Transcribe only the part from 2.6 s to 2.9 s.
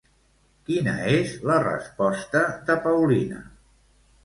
de